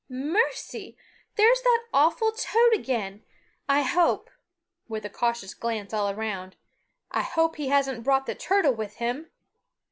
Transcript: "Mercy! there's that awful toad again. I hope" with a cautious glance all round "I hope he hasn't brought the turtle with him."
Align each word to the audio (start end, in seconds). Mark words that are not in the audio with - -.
"Mercy! 0.09 0.97
there's 1.35 1.61
that 1.61 1.83
awful 1.93 2.31
toad 2.31 2.73
again. 2.73 3.23
I 3.69 3.83
hope" 3.83 4.31
with 4.87 5.05
a 5.05 5.11
cautious 5.11 5.53
glance 5.53 5.93
all 5.93 6.11
round 6.15 6.55
"I 7.11 7.21
hope 7.21 7.57
he 7.57 7.67
hasn't 7.67 8.03
brought 8.03 8.25
the 8.25 8.33
turtle 8.33 8.73
with 8.73 8.95
him." 8.95 9.29